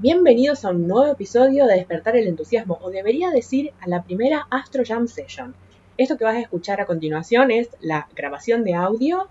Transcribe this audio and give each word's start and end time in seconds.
Bienvenidos 0.00 0.64
a 0.64 0.70
un 0.70 0.86
nuevo 0.86 1.10
episodio 1.10 1.66
de 1.66 1.74
Despertar 1.74 2.16
el 2.16 2.28
Entusiasmo, 2.28 2.78
o 2.82 2.88
debería 2.88 3.30
decir 3.30 3.72
a 3.80 3.88
la 3.88 4.04
primera 4.04 4.46
Astro 4.48 4.84
Jam 4.86 5.08
Session. 5.08 5.56
Esto 5.96 6.16
que 6.16 6.22
vas 6.22 6.36
a 6.36 6.40
escuchar 6.40 6.80
a 6.80 6.86
continuación 6.86 7.50
es 7.50 7.68
la 7.80 8.06
grabación 8.14 8.62
de 8.62 8.74
audio, 8.74 9.26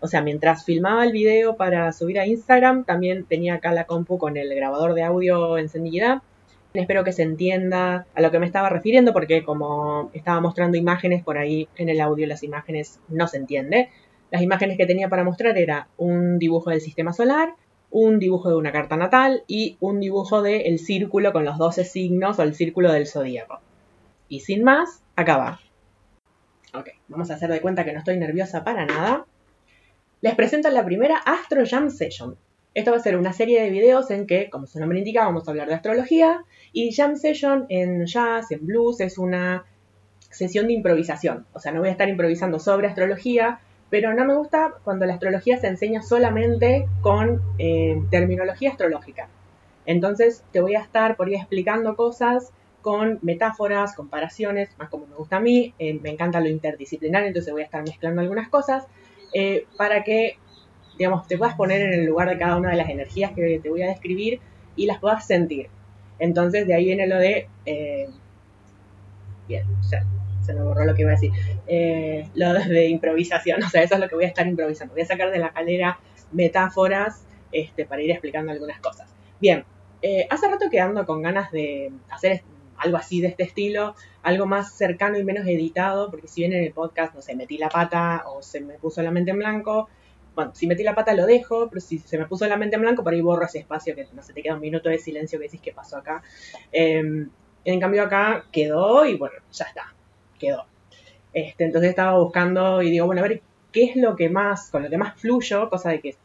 o 0.00 0.08
sea, 0.08 0.20
mientras 0.20 0.64
filmaba 0.64 1.04
el 1.04 1.12
video 1.12 1.56
para 1.56 1.92
subir 1.92 2.18
a 2.18 2.26
Instagram, 2.26 2.82
también 2.82 3.26
tenía 3.26 3.54
acá 3.54 3.70
la 3.70 3.84
compu 3.84 4.18
con 4.18 4.36
el 4.36 4.52
grabador 4.56 4.94
de 4.94 5.04
audio 5.04 5.56
encendida. 5.56 6.24
Espero 6.74 7.04
que 7.04 7.12
se 7.12 7.22
entienda 7.22 8.08
a 8.12 8.20
lo 8.20 8.32
que 8.32 8.40
me 8.40 8.46
estaba 8.46 8.68
refiriendo, 8.70 9.12
porque 9.12 9.44
como 9.44 10.10
estaba 10.14 10.40
mostrando 10.40 10.76
imágenes 10.76 11.22
por 11.22 11.38
ahí 11.38 11.68
en 11.76 11.90
el 11.90 12.00
audio, 12.00 12.26
las 12.26 12.42
imágenes 12.42 12.98
no 13.06 13.28
se 13.28 13.36
entiende. 13.36 13.90
Las 14.32 14.42
imágenes 14.42 14.78
que 14.78 14.86
tenía 14.86 15.08
para 15.08 15.22
mostrar 15.22 15.56
era 15.56 15.86
un 15.96 16.40
dibujo 16.40 16.70
del 16.70 16.80
sistema 16.80 17.12
solar, 17.12 17.54
un 17.90 18.18
dibujo 18.18 18.50
de 18.50 18.56
una 18.56 18.72
carta 18.72 18.96
natal 18.96 19.44
y 19.46 19.76
un 19.80 20.00
dibujo 20.00 20.42
del 20.42 20.78
círculo 20.78 21.32
con 21.32 21.44
los 21.44 21.58
12 21.58 21.84
signos 21.84 22.38
o 22.38 22.42
el 22.42 22.54
círculo 22.54 22.92
del 22.92 23.06
zodíaco. 23.06 23.60
Y 24.28 24.40
sin 24.40 24.62
más, 24.62 25.02
acaba. 25.16 25.60
Ok, 26.74 26.90
vamos 27.08 27.30
a 27.30 27.34
hacer 27.34 27.50
de 27.50 27.60
cuenta 27.60 27.84
que 27.84 27.92
no 27.92 28.00
estoy 28.00 28.18
nerviosa 28.18 28.62
para 28.62 28.84
nada. 28.84 29.24
Les 30.20 30.34
presento 30.34 30.68
la 30.70 30.84
primera 30.84 31.16
Astro 31.16 31.64
Jam 31.64 31.90
Session. 31.90 32.36
Esto 32.74 32.90
va 32.90 32.98
a 32.98 33.00
ser 33.00 33.16
una 33.16 33.32
serie 33.32 33.62
de 33.62 33.70
videos 33.70 34.10
en 34.10 34.26
que, 34.26 34.50
como 34.50 34.66
su 34.66 34.78
nombre 34.78 34.98
indica, 34.98 35.24
vamos 35.24 35.48
a 35.48 35.50
hablar 35.50 35.68
de 35.68 35.74
astrología. 35.74 36.44
Y 36.72 36.92
Jam 36.92 37.16
Session 37.16 37.66
en 37.70 38.04
jazz, 38.04 38.50
en 38.50 38.66
blues, 38.66 39.00
es 39.00 39.16
una 39.16 39.64
sesión 40.30 40.66
de 40.66 40.74
improvisación. 40.74 41.46
O 41.54 41.60
sea, 41.60 41.72
no 41.72 41.80
voy 41.80 41.88
a 41.88 41.92
estar 41.92 42.08
improvisando 42.08 42.58
sobre 42.58 42.86
astrología, 42.86 43.60
pero 43.90 44.14
no 44.14 44.24
me 44.24 44.34
gusta 44.34 44.74
cuando 44.84 45.06
la 45.06 45.14
astrología 45.14 45.58
se 45.58 45.68
enseña 45.68 46.02
solamente 46.02 46.86
con 47.00 47.40
eh, 47.58 48.00
terminología 48.10 48.70
astrológica. 48.70 49.28
Entonces 49.86 50.44
te 50.52 50.60
voy 50.60 50.74
a 50.74 50.80
estar 50.80 51.16
por 51.16 51.28
ahí 51.28 51.34
explicando 51.34 51.96
cosas 51.96 52.52
con 52.82 53.18
metáforas, 53.22 53.94
comparaciones, 53.94 54.70
más 54.78 54.88
como 54.88 55.06
me 55.06 55.16
gusta 55.16 55.36
a 55.36 55.40
mí, 55.40 55.74
eh, 55.78 55.94
me 55.94 56.10
encanta 56.10 56.40
lo 56.40 56.48
interdisciplinar, 56.48 57.24
entonces 57.24 57.52
voy 57.52 57.62
a 57.62 57.64
estar 57.64 57.82
mezclando 57.82 58.20
algunas 58.20 58.48
cosas 58.48 58.86
eh, 59.32 59.66
para 59.76 60.04
que, 60.04 60.36
digamos, 60.96 61.26
te 61.26 61.36
puedas 61.38 61.54
poner 61.54 61.80
en 61.82 61.94
el 61.94 62.06
lugar 62.06 62.28
de 62.28 62.38
cada 62.38 62.56
una 62.56 62.70
de 62.70 62.76
las 62.76 62.90
energías 62.90 63.32
que 63.32 63.58
te 63.62 63.68
voy 63.68 63.82
a 63.82 63.88
describir 63.88 64.40
y 64.76 64.86
las 64.86 65.00
puedas 65.00 65.26
sentir. 65.26 65.68
Entonces 66.18 66.66
de 66.66 66.74
ahí 66.74 66.84
viene 66.84 67.06
lo 67.06 67.16
de... 67.16 67.48
bien, 69.48 69.64
ya 69.90 70.04
se 70.48 70.54
me 70.54 70.62
borró 70.62 70.86
lo 70.86 70.94
que 70.94 71.02
iba 71.02 71.10
a 71.10 71.14
decir, 71.14 71.30
eh, 71.66 72.26
lo 72.34 72.54
de 72.54 72.88
improvisación, 72.88 73.62
o 73.66 73.68
sea, 73.68 73.82
eso 73.82 73.94
es 73.94 74.00
lo 74.00 74.08
que 74.08 74.14
voy 74.14 74.24
a 74.24 74.28
estar 74.28 74.46
improvisando. 74.46 74.94
Voy 74.94 75.02
a 75.02 75.06
sacar 75.06 75.30
de 75.30 75.38
la 75.38 75.52
calera 75.52 76.00
metáforas 76.32 77.22
este, 77.52 77.84
para 77.84 78.00
ir 78.00 78.10
explicando 78.10 78.50
algunas 78.50 78.80
cosas. 78.80 79.14
Bien, 79.40 79.64
eh, 80.00 80.26
hace 80.30 80.48
rato 80.48 80.70
que 80.70 80.80
ando 80.80 81.04
con 81.04 81.20
ganas 81.20 81.52
de 81.52 81.92
hacer 82.10 82.42
algo 82.78 82.96
así 82.96 83.20
de 83.20 83.28
este 83.28 83.42
estilo, 83.42 83.94
algo 84.22 84.46
más 84.46 84.72
cercano 84.72 85.18
y 85.18 85.24
menos 85.24 85.46
editado, 85.46 86.10
porque 86.10 86.28
si 86.28 86.40
bien 86.40 86.54
en 86.54 86.64
el 86.64 86.72
podcast, 86.72 87.14
no 87.14 87.20
sé, 87.20 87.34
metí 87.36 87.58
la 87.58 87.68
pata 87.68 88.24
o 88.26 88.40
se 88.40 88.60
me 88.60 88.74
puso 88.74 89.02
la 89.02 89.10
mente 89.10 89.32
en 89.32 89.38
blanco, 89.38 89.88
bueno, 90.34 90.52
si 90.54 90.66
metí 90.66 90.82
la 90.82 90.94
pata 90.94 91.12
lo 91.14 91.26
dejo, 91.26 91.68
pero 91.68 91.80
si 91.80 91.98
se 91.98 92.16
me 92.16 92.26
puso 92.26 92.46
la 92.46 92.56
mente 92.56 92.76
en 92.76 92.82
blanco, 92.82 93.02
por 93.02 93.12
ahí 93.12 93.20
borro 93.20 93.44
ese 93.44 93.58
espacio 93.58 93.94
que 93.94 94.06
no 94.14 94.22
se 94.22 94.32
te 94.32 94.42
queda 94.42 94.54
un 94.54 94.60
minuto 94.60 94.88
de 94.88 94.98
silencio 94.98 95.38
que 95.38 95.46
decís 95.46 95.60
qué 95.60 95.72
pasó 95.72 95.98
acá. 95.98 96.22
Em, 96.72 97.28
en 97.64 97.80
cambio 97.80 98.04
acá 98.04 98.44
quedó 98.52 99.04
y 99.04 99.16
bueno, 99.16 99.34
ya 99.52 99.64
está 99.64 99.92
quedó. 100.38 100.64
Este, 101.32 101.64
entonces 101.64 101.90
estaba 101.90 102.18
buscando 102.18 102.82
y 102.82 102.90
digo, 102.90 103.06
bueno, 103.06 103.22
a 103.22 103.28
ver 103.28 103.42
qué 103.72 103.84
es 103.84 103.96
lo 103.96 104.16
que 104.16 104.28
más, 104.28 104.70
con 104.70 104.82
lo 104.82 104.90
que 104.90 104.98
más 104.98 105.20
fluyo, 105.20 105.68
cosa 105.68 105.90
de 105.90 106.00
que, 106.00 106.16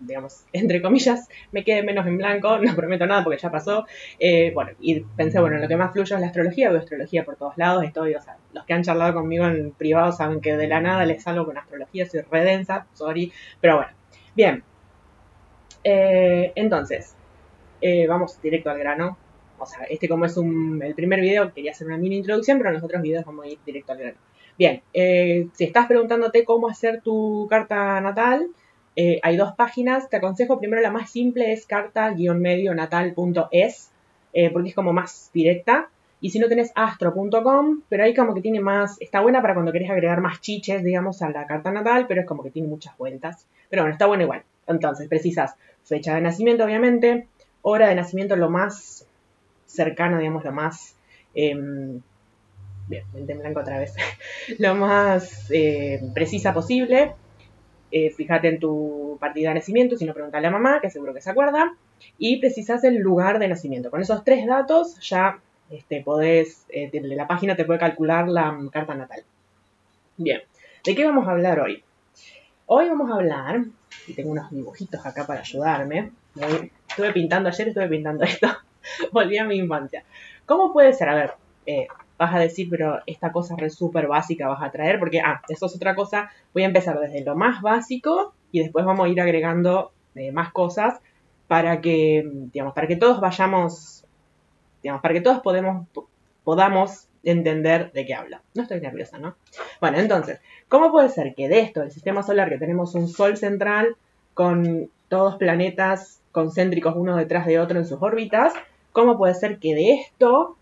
digamos, 0.00 0.44
entre 0.52 0.80
comillas, 0.80 1.28
me 1.50 1.64
quede 1.64 1.82
menos 1.82 2.06
en 2.06 2.16
blanco, 2.16 2.58
no 2.58 2.74
prometo 2.74 3.06
nada 3.06 3.24
porque 3.24 3.38
ya 3.40 3.50
pasó. 3.50 3.86
Eh, 4.18 4.52
bueno, 4.54 4.72
y 4.80 5.00
pensé, 5.00 5.40
bueno, 5.40 5.58
lo 5.58 5.68
que 5.68 5.76
más 5.76 5.92
fluyo 5.92 6.16
es 6.16 6.20
la 6.20 6.28
astrología, 6.28 6.70
veo 6.70 6.80
astrología 6.80 7.24
por 7.24 7.36
todos 7.36 7.56
lados, 7.56 7.84
estoy, 7.84 8.14
o 8.14 8.22
sea, 8.22 8.36
los 8.52 8.64
que 8.64 8.72
han 8.72 8.82
charlado 8.82 9.14
conmigo 9.14 9.46
en 9.46 9.72
privado 9.72 10.12
saben 10.12 10.40
que 10.40 10.56
de 10.56 10.68
la 10.68 10.80
nada 10.80 11.04
les 11.04 11.22
salgo 11.22 11.44
con 11.44 11.58
astrología, 11.58 12.06
soy 12.06 12.20
redensa, 12.22 12.86
sorry, 12.94 13.32
pero 13.60 13.76
bueno, 13.76 13.92
bien. 14.34 14.64
Eh, 15.84 16.52
entonces, 16.54 17.16
eh, 17.80 18.06
vamos 18.06 18.40
directo 18.40 18.70
al 18.70 18.78
grano. 18.78 19.18
O 19.62 19.66
sea, 19.66 19.84
este 19.84 20.08
como 20.08 20.26
es 20.26 20.36
el 20.36 20.94
primer 20.94 21.20
video, 21.20 21.54
quería 21.54 21.70
hacer 21.70 21.86
una 21.86 21.96
mini 21.96 22.16
introducción, 22.16 22.58
pero 22.58 22.70
en 22.70 22.74
los 22.74 22.84
otros 22.84 23.00
videos 23.00 23.24
vamos 23.24 23.46
a 23.46 23.48
ir 23.48 23.58
directo 23.64 23.92
al 23.92 23.98
grano. 23.98 24.18
Bien, 24.58 24.82
eh, 24.92 25.46
si 25.54 25.64
estás 25.64 25.86
preguntándote 25.86 26.44
cómo 26.44 26.68
hacer 26.68 27.00
tu 27.00 27.46
carta 27.48 28.00
natal, 28.00 28.48
eh, 28.96 29.20
hay 29.22 29.36
dos 29.36 29.54
páginas. 29.54 30.10
Te 30.10 30.16
aconsejo 30.16 30.58
primero 30.58 30.82
la 30.82 30.90
más 30.90 31.10
simple, 31.10 31.52
es 31.52 31.64
carta-natal.es, 31.66 33.90
eh, 34.32 34.50
porque 34.50 34.68
es 34.68 34.74
como 34.74 34.92
más 34.92 35.30
directa. 35.32 35.88
Y 36.20 36.30
si 36.30 36.38
no 36.38 36.48
tenés 36.48 36.72
astro.com, 36.74 37.82
pero 37.88 38.04
ahí 38.04 38.14
como 38.14 38.34
que 38.34 38.40
tiene 38.40 38.60
más, 38.60 39.00
está 39.00 39.20
buena 39.20 39.42
para 39.42 39.54
cuando 39.54 39.72
querés 39.72 39.90
agregar 39.90 40.20
más 40.20 40.40
chiches, 40.40 40.84
digamos, 40.84 41.22
a 41.22 41.30
la 41.30 41.46
carta 41.46 41.72
natal, 41.72 42.06
pero 42.06 42.20
es 42.20 42.26
como 42.26 42.42
que 42.42 42.50
tiene 42.50 42.68
muchas 42.68 42.96
vueltas. 42.96 43.46
Pero 43.70 43.82
bueno, 43.82 43.92
está 43.92 44.06
bueno 44.06 44.24
igual. 44.24 44.42
Entonces, 44.66 45.08
precisas 45.08 45.56
fecha 45.82 46.14
de 46.14 46.20
nacimiento, 46.20 46.64
obviamente, 46.64 47.26
hora 47.62 47.88
de 47.88 47.96
nacimiento, 47.96 48.36
lo 48.36 48.50
más 48.50 49.06
cercano, 49.72 50.18
digamos, 50.18 50.44
lo 50.44 50.52
más... 50.52 50.96
Em, 51.34 52.00
bien, 52.88 53.04
mente 53.14 53.32
en 53.32 53.38
blanco 53.38 53.60
otra 53.60 53.78
vez. 53.78 53.94
lo 54.58 54.74
más 54.74 55.50
eh, 55.50 56.00
precisa 56.14 56.52
posible. 56.52 57.14
Eh, 57.90 58.10
fíjate 58.10 58.48
en 58.48 58.58
tu 58.58 59.16
partida 59.20 59.50
de 59.50 59.56
nacimiento, 59.56 59.96
si 59.96 60.04
no 60.04 60.14
preguntale 60.14 60.46
a 60.46 60.50
mamá, 60.50 60.80
que 60.80 60.90
seguro 60.90 61.14
que 61.14 61.20
se 61.20 61.30
acuerda. 61.30 61.74
Y 62.18 62.38
precisas 62.38 62.84
el 62.84 62.96
lugar 62.96 63.38
de 63.38 63.48
nacimiento. 63.48 63.90
Con 63.90 64.00
esos 64.00 64.24
tres 64.24 64.46
datos 64.46 64.98
ya 65.00 65.38
este, 65.70 66.02
podés, 66.02 66.66
eh, 66.68 66.90
la 66.92 67.26
página 67.26 67.56
te 67.56 67.64
puede 67.64 67.78
calcular 67.78 68.28
la 68.28 68.58
carta 68.70 68.94
natal. 68.94 69.22
Bien, 70.16 70.42
¿de 70.84 70.94
qué 70.94 71.04
vamos 71.04 71.26
a 71.26 71.32
hablar 71.32 71.60
hoy? 71.60 71.82
Hoy 72.66 72.88
vamos 72.88 73.10
a 73.10 73.14
hablar, 73.14 73.64
y 74.06 74.14
tengo 74.14 74.30
unos 74.30 74.50
dibujitos 74.50 75.04
acá 75.04 75.26
para 75.26 75.40
ayudarme. 75.40 76.12
Estuve 76.88 77.12
pintando 77.12 77.48
ayer, 77.48 77.68
estuve 77.68 77.88
pintando 77.88 78.24
esto. 78.24 78.48
volví 79.12 79.38
a 79.38 79.44
mi 79.44 79.56
infancia. 79.56 80.04
¿Cómo 80.46 80.72
puede 80.72 80.92
ser? 80.92 81.08
A 81.08 81.14
ver, 81.14 81.34
eh, 81.66 81.86
vas 82.18 82.34
a 82.34 82.38
decir, 82.38 82.68
pero 82.70 83.00
esta 83.06 83.32
cosa 83.32 83.56
es 83.58 83.74
súper 83.74 84.06
básica 84.06 84.48
vas 84.48 84.62
a 84.62 84.70
traer, 84.70 84.98
porque, 84.98 85.20
ah, 85.20 85.42
eso 85.48 85.66
es 85.66 85.74
otra 85.74 85.94
cosa. 85.94 86.30
Voy 86.54 86.62
a 86.62 86.66
empezar 86.66 86.98
desde 86.98 87.24
lo 87.24 87.36
más 87.36 87.62
básico 87.62 88.34
y 88.50 88.60
después 88.60 88.84
vamos 88.84 89.06
a 89.06 89.08
ir 89.08 89.20
agregando 89.20 89.92
eh, 90.14 90.32
más 90.32 90.52
cosas 90.52 91.00
para 91.48 91.80
que, 91.80 92.28
digamos, 92.52 92.74
para 92.74 92.86
que 92.86 92.96
todos 92.96 93.20
vayamos, 93.20 94.04
digamos, 94.82 95.02
para 95.02 95.14
que 95.14 95.20
todos 95.20 95.40
podemos, 95.40 95.86
podamos 96.44 97.08
entender 97.24 97.92
de 97.92 98.06
qué 98.06 98.14
habla. 98.14 98.42
No 98.54 98.62
estoy 98.62 98.80
nerviosa, 98.80 99.18
¿no? 99.18 99.36
Bueno, 99.80 99.98
entonces, 99.98 100.40
¿cómo 100.68 100.90
puede 100.90 101.08
ser 101.08 101.34
que 101.34 101.48
de 101.48 101.60
esto, 101.60 101.80
del 101.80 101.90
sistema 101.90 102.22
solar, 102.22 102.48
que 102.48 102.58
tenemos 102.58 102.94
un 102.94 103.08
sol 103.08 103.36
central 103.36 103.96
con 104.34 104.90
todos 105.08 105.36
planetas 105.36 106.20
concéntricos 106.32 106.94
uno 106.96 107.16
detrás 107.16 107.46
de 107.46 107.60
otro 107.60 107.78
en 107.78 107.86
sus 107.86 108.00
órbitas, 108.00 108.54
¿Cómo 108.92 109.16
puede 109.16 109.34
ser 109.34 109.58
que 109.58 109.74
de 109.74 109.94
esto 109.94 110.56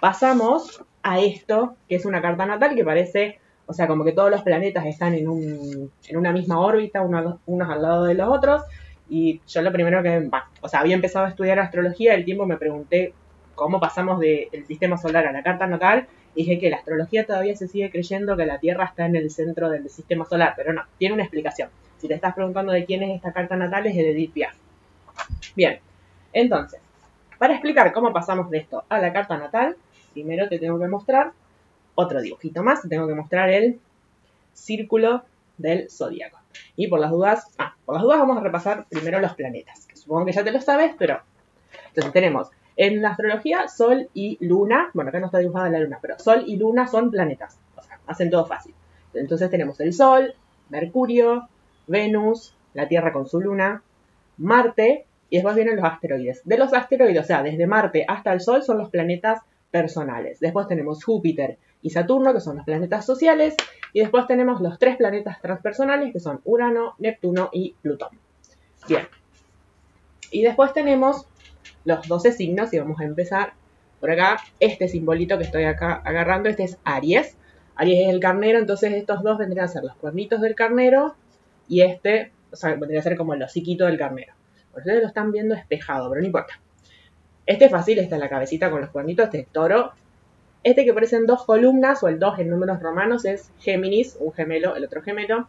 pasamos 0.00 0.82
a 1.02 1.20
esto, 1.20 1.76
que 1.88 1.96
es 1.96 2.06
una 2.06 2.22
carta 2.22 2.46
natal 2.46 2.74
que 2.74 2.84
parece, 2.84 3.38
o 3.66 3.72
sea, 3.72 3.86
como 3.86 4.04
que 4.04 4.12
todos 4.12 4.30
los 4.30 4.42
planetas 4.42 4.86
están 4.86 5.14
en, 5.14 5.28
un, 5.28 5.90
en 6.08 6.16
una 6.16 6.32
misma 6.32 6.60
órbita, 6.60 7.02
unos 7.02 7.70
al 7.70 7.82
lado 7.82 8.04
de 8.04 8.14
los 8.14 8.28
otros? 8.28 8.62
Y 9.08 9.40
yo 9.46 9.60
lo 9.62 9.72
primero 9.72 10.02
que, 10.02 10.30
o 10.60 10.68
sea, 10.68 10.80
había 10.80 10.94
empezado 10.94 11.26
a 11.26 11.28
estudiar 11.28 11.58
astrología, 11.58 12.14
el 12.14 12.24
tiempo 12.24 12.46
me 12.46 12.56
pregunté 12.56 13.12
cómo 13.54 13.78
pasamos 13.78 14.18
del 14.18 14.64
sistema 14.66 14.96
solar 14.96 15.26
a 15.26 15.32
la 15.32 15.42
carta 15.42 15.66
natal, 15.66 16.06
y 16.34 16.44
dije 16.44 16.58
que 16.58 16.70
la 16.70 16.78
astrología 16.78 17.26
todavía 17.26 17.54
se 17.54 17.68
sigue 17.68 17.90
creyendo 17.90 18.36
que 18.36 18.46
la 18.46 18.58
Tierra 18.58 18.86
está 18.86 19.04
en 19.04 19.16
el 19.16 19.30
centro 19.30 19.68
del 19.68 19.90
sistema 19.90 20.24
solar, 20.24 20.54
pero 20.56 20.72
no, 20.72 20.82
tiene 20.96 21.14
una 21.14 21.24
explicación. 21.24 21.68
Si 21.98 22.08
te 22.08 22.14
estás 22.14 22.34
preguntando 22.34 22.72
de 22.72 22.86
quién 22.86 23.02
es 23.02 23.14
esta 23.16 23.32
carta 23.32 23.54
natal, 23.54 23.86
es 23.86 23.94
de 23.94 24.10
Edith 24.10 24.32
Piaf. 24.32 24.54
Bien, 25.54 25.78
entonces, 26.32 26.80
para 27.42 27.54
explicar 27.54 27.92
cómo 27.92 28.12
pasamos 28.12 28.50
de 28.50 28.58
esto 28.58 28.84
a 28.88 29.00
la 29.00 29.12
carta 29.12 29.36
natal, 29.36 29.76
primero 30.12 30.48
te 30.48 30.60
tengo 30.60 30.78
que 30.78 30.86
mostrar 30.86 31.32
otro 31.96 32.20
dibujito 32.20 32.62
más, 32.62 32.82
te 32.82 32.88
tengo 32.88 33.08
que 33.08 33.16
mostrar 33.16 33.50
el 33.50 33.80
círculo 34.52 35.24
del 35.58 35.90
zodíaco. 35.90 36.38
Y 36.76 36.86
por 36.86 37.00
las 37.00 37.10
dudas, 37.10 37.52
ah, 37.58 37.74
por 37.84 37.96
las 37.96 38.04
dudas 38.04 38.20
vamos 38.20 38.36
a 38.36 38.42
repasar 38.42 38.86
primero 38.88 39.18
los 39.18 39.34
planetas, 39.34 39.86
que 39.86 39.96
supongo 39.96 40.24
que 40.24 40.30
ya 40.30 40.44
te 40.44 40.52
lo 40.52 40.60
sabes, 40.60 40.94
pero 40.96 41.18
entonces 41.88 42.12
tenemos 42.12 42.48
en 42.76 43.02
la 43.02 43.10
astrología 43.10 43.66
Sol 43.66 44.08
y 44.14 44.38
Luna, 44.40 44.90
bueno, 44.94 45.08
acá 45.08 45.18
no 45.18 45.26
está 45.26 45.38
dibujada 45.38 45.68
la 45.68 45.80
Luna, 45.80 45.98
pero 46.00 46.20
Sol 46.20 46.44
y 46.46 46.54
Luna 46.58 46.86
son 46.86 47.10
planetas, 47.10 47.58
o 47.74 47.82
sea, 47.82 47.98
hacen 48.06 48.30
todo 48.30 48.46
fácil. 48.46 48.72
Entonces 49.14 49.50
tenemos 49.50 49.80
el 49.80 49.92
Sol, 49.92 50.36
Mercurio, 50.68 51.48
Venus, 51.88 52.54
la 52.72 52.86
Tierra 52.86 53.12
con 53.12 53.26
su 53.26 53.40
Luna, 53.40 53.82
Marte 54.38 55.06
y 55.32 55.36
después 55.36 55.56
vienen 55.56 55.76
los 55.76 55.84
asteroides. 55.86 56.42
De 56.44 56.58
los 56.58 56.74
asteroides, 56.74 57.22
o 57.22 57.24
sea, 57.24 57.42
desde 57.42 57.66
Marte 57.66 58.04
hasta 58.06 58.34
el 58.34 58.42
Sol 58.42 58.62
son 58.62 58.76
los 58.76 58.90
planetas 58.90 59.40
personales. 59.70 60.40
Después 60.40 60.68
tenemos 60.68 61.02
Júpiter 61.02 61.56
y 61.80 61.88
Saturno, 61.88 62.34
que 62.34 62.40
son 62.42 62.56
los 62.56 62.66
planetas 62.66 63.06
sociales. 63.06 63.56
Y 63.94 64.00
después 64.00 64.26
tenemos 64.26 64.60
los 64.60 64.78
tres 64.78 64.98
planetas 64.98 65.40
transpersonales, 65.40 66.12
que 66.12 66.20
son 66.20 66.42
Urano, 66.44 66.96
Neptuno 66.98 67.48
y 67.50 67.74
Plutón. 67.80 68.10
Bien. 68.86 69.08
Y 70.30 70.42
después 70.42 70.74
tenemos 70.74 71.26
los 71.86 72.06
12 72.06 72.32
signos 72.32 72.70
y 72.74 72.78
vamos 72.78 73.00
a 73.00 73.04
empezar 73.04 73.54
por 74.00 74.10
acá. 74.10 74.36
Este 74.60 74.86
simbolito 74.86 75.38
que 75.38 75.44
estoy 75.44 75.64
acá 75.64 76.02
agarrando, 76.04 76.50
este 76.50 76.64
es 76.64 76.76
Aries. 76.84 77.38
Aries 77.76 78.06
es 78.06 78.12
el 78.12 78.20
carnero, 78.20 78.58
entonces 78.58 78.92
estos 78.92 79.22
dos 79.22 79.38
vendrían 79.38 79.64
a 79.64 79.68
ser 79.68 79.82
los 79.82 79.96
cuernitos 79.96 80.42
del 80.42 80.54
carnero 80.54 81.16
y 81.68 81.80
este, 81.80 82.32
o 82.52 82.56
sea, 82.56 82.74
vendría 82.74 83.00
a 83.00 83.02
ser 83.02 83.16
como 83.16 83.32
el 83.32 83.42
hociquito 83.42 83.86
del 83.86 83.96
carnero. 83.96 84.34
Ustedes 84.76 85.02
lo 85.02 85.08
están 85.08 85.32
viendo 85.32 85.54
espejado, 85.54 86.08
pero 86.08 86.20
no 86.20 86.26
importa. 86.26 86.60
Este 87.46 87.66
es 87.66 87.70
fácil, 87.70 87.98
esta 87.98 88.16
es 88.16 88.20
la 88.20 88.28
cabecita 88.28 88.70
con 88.70 88.80
los 88.80 88.90
cuernitos, 88.90 89.26
este 89.26 89.40
es 89.40 89.48
toro. 89.48 89.92
Este 90.62 90.84
que 90.84 90.94
parecen 90.94 91.26
dos 91.26 91.44
columnas 91.44 92.02
o 92.02 92.08
el 92.08 92.18
2 92.20 92.38
en 92.38 92.50
números 92.50 92.80
romanos 92.80 93.24
es 93.24 93.50
Géminis, 93.58 94.16
un 94.20 94.32
gemelo, 94.32 94.76
el 94.76 94.84
otro 94.84 95.02
gemelo. 95.02 95.48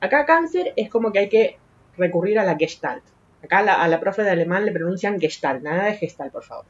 Acá 0.00 0.26
cáncer 0.26 0.72
es 0.76 0.88
como 0.88 1.10
que 1.12 1.18
hay 1.18 1.28
que 1.28 1.58
recurrir 1.96 2.38
a 2.38 2.44
la 2.44 2.56
Gestalt. 2.56 3.02
Acá 3.42 3.58
a 3.58 3.88
la, 3.88 4.00
profe 4.00 4.22
de 4.22 4.30
alemán 4.30 4.64
le 4.64 4.72
pronuncian 4.72 5.20
Gestalt, 5.20 5.62
nada 5.62 5.84
de 5.84 5.94
Gestalt, 5.94 6.32
por 6.32 6.44
favor. 6.44 6.64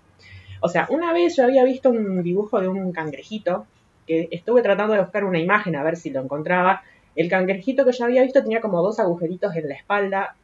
O 0.60 0.68
sea, 0.68 0.86
una 0.88 1.12
vez 1.12 1.36
yo 1.36 1.44
había 1.44 1.62
visto 1.62 1.90
un 1.90 2.22
dibujo 2.22 2.60
de 2.60 2.68
un 2.68 2.90
cangrejito, 2.92 3.66
que 4.06 4.28
estuve 4.30 4.62
tratando 4.62 4.94
de 4.94 5.00
buscar 5.00 5.24
una 5.24 5.38
imagen 5.38 5.76
a 5.76 5.82
ver 5.82 5.96
si 5.96 6.10
lo 6.10 6.20
encontraba. 6.20 6.82
El 7.16 7.28
cangrejito 7.28 7.84
que 7.84 7.92
yo 7.92 8.04
había 8.04 8.22
visto 8.22 8.42
tenía 8.42 8.60
como 8.60 8.82
dos 8.82 8.98
agujeritos 8.98 9.54
en 9.56 9.68
la 9.68 9.74
espalda. 9.74 10.36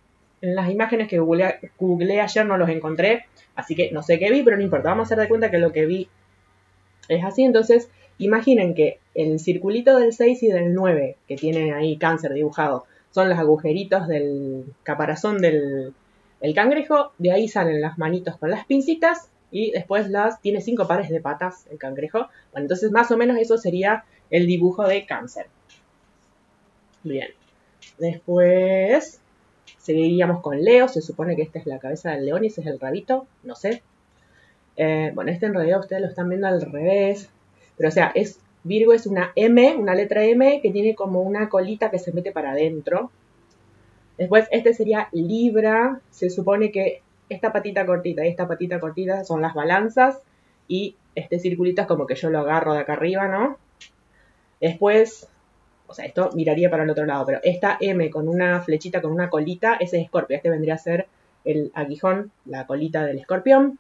En 0.43 0.55
las 0.55 0.71
imágenes 0.71 1.09
que 1.09 1.19
googleé, 1.19 2.21
ayer 2.21 2.47
no 2.47 2.57
los 2.57 2.69
encontré, 2.71 3.27
así 3.57 3.75
que 3.75 3.91
no 3.93 4.03
sé 4.03 4.19
qué 4.19 4.31
vi, 4.31 4.43
pero 4.43 4.57
no 4.57 4.63
importa. 4.63 4.89
Vamos 4.89 5.05
a 5.05 5.09
hacer 5.09 5.19
de 5.19 5.29
cuenta 5.29 5.51
que 5.51 5.59
lo 5.59 5.73
que 5.73 5.87
vi 5.87 6.09
es 7.09 7.25
así. 7.25 7.45
Entonces, 7.45 7.91
imaginen 8.19 8.75
que 8.75 8.99
el 9.15 9.39
circulito 9.39 9.99
del 9.99 10.13
6 10.13 10.43
y 10.43 10.49
del 10.49 10.75
9, 10.75 11.17
que 11.29 11.37
tiene 11.37 11.73
ahí 11.75 11.97
cáncer 11.97 12.33
dibujado, 12.33 12.85
son 13.11 13.29
los 13.29 13.39
agujeritos 13.39 14.09
del 14.09 14.65
caparazón 14.83 15.43
del 15.43 15.95
cangrejo. 16.55 17.13
De 17.19 17.33
ahí 17.33 17.49
salen 17.49 17.81
las 17.81 17.99
manitos 17.99 18.37
con 18.37 18.51
las 18.51 18.65
pincitas 18.65 19.29
y 19.51 19.73
después 19.73 20.09
las 20.09 20.41
tiene 20.41 20.61
cinco 20.61 20.87
pares 20.87 21.11
de 21.11 21.21
patas 21.21 21.67
el 21.71 21.79
cangrejo. 21.79 22.29
Bueno, 22.53 22.65
entonces 22.65 22.91
más 22.93 23.11
o 23.11 23.17
menos 23.17 23.37
eso 23.37 23.59
sería 23.59 24.05
el 24.31 24.47
dibujo 24.47 24.87
de 24.87 25.05
cáncer. 25.07 25.47
Bien. 27.03 27.29
Después 27.99 29.21
seguiríamos 29.81 30.41
con 30.41 30.63
Leo. 30.63 30.89
Se 30.89 31.03
supone 31.03 31.37
que 31.37 31.43
esta 31.43 31.59
es 31.59 31.67
la 31.67 31.79
cabeza 31.79 32.13
del 32.13 32.27
león 32.27 32.45
y 32.45 32.49
ese 32.49 32.61
es 32.61 32.67
el 32.67 32.79
rabito. 32.79 33.27
No 33.43 33.55
sé. 33.55 33.83
Eh, 34.77 35.11
bueno, 35.15 35.31
este 35.31 35.47
en 35.47 35.55
realidad 35.55 35.81
ustedes 35.81 36.03
lo 36.03 36.09
están 36.09 36.29
viendo 36.29 36.47
al 36.47 36.61
revés. 36.61 37.29
Pero 37.77 37.89
o 37.89 37.93
sea, 37.93 38.13
es 38.15 38.39
Virgo 38.63 38.93
es 38.93 39.07
una 39.07 39.33
M, 39.37 39.75
una 39.77 39.95
letra 39.95 40.25
M 40.25 40.61
que 40.61 40.71
tiene 40.71 40.95
como 40.95 41.23
una 41.23 41.49
colita 41.49 41.91
que 41.91 41.99
se 41.99 42.13
mete 42.13 42.31
para 42.31 42.53
adentro. 42.53 43.11
Después 44.19 44.47
este 44.51 44.75
sería 44.75 45.09
Libra. 45.13 46.01
Se 46.11 46.31
supone 46.31 46.71
que 46.71 47.03
esta 47.29 47.53
patita 47.53 47.87
cortita 47.87 48.25
y 48.25 48.29
esta 48.29 48.47
patita 48.47 48.81
cortita 48.81 49.25
son 49.25 49.41
las 49.41 49.55
balanzas 49.55 50.21
y 50.69 50.97
este 51.15 51.39
circulito 51.39 51.83
es 51.83 51.89
como 51.89 52.07
que 52.07 52.15
yo 52.15 52.31
lo 52.31 52.41
agarro 52.41 52.75
de 52.75 52.81
acá 52.81 52.93
arriba, 52.95 53.29
¿no? 53.29 53.57
Después, 54.61 55.29
o 55.91 55.95
sea, 55.95 56.05
esto 56.05 56.31
miraría 56.35 56.71
para 56.71 56.85
el 56.85 56.91
otro 56.91 57.05
lado, 57.05 57.27
pero 57.27 57.41
esta 57.43 57.77
M 57.81 58.09
con 58.11 58.29
una 58.29 58.61
flechita, 58.61 59.03
con 59.03 59.11
una 59.11 59.29
colita, 59.29 59.75
ese 59.75 59.99
es 59.99 60.05
escorpio. 60.05 60.37
Este 60.37 60.49
vendría 60.49 60.75
a 60.75 60.79
ser 60.79 61.09
el 61.45 61.73
aguijón, 61.75 62.31
la 62.47 62.65
colita 62.65 63.05
del 63.05 63.19
escorpión. 63.19 63.79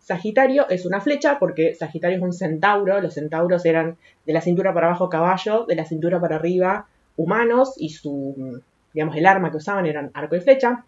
Sagitario 0.00 0.68
es 0.68 0.86
una 0.86 1.00
flecha 1.00 1.38
porque 1.38 1.76
Sagitario 1.76 2.16
es 2.16 2.22
un 2.22 2.32
centauro. 2.32 3.00
Los 3.00 3.14
centauros 3.14 3.64
eran 3.64 3.96
de 4.26 4.32
la 4.32 4.40
cintura 4.40 4.74
para 4.74 4.88
abajo 4.88 5.08
caballo, 5.08 5.66
de 5.66 5.76
la 5.76 5.84
cintura 5.84 6.20
para 6.20 6.36
arriba 6.36 6.88
humanos 7.16 7.74
y 7.76 7.90
su, 7.90 8.60
digamos, 8.92 9.14
el 9.14 9.26
arma 9.26 9.52
que 9.52 9.58
usaban 9.58 9.86
eran 9.86 10.10
arco 10.14 10.34
y 10.34 10.40
flecha. 10.40 10.84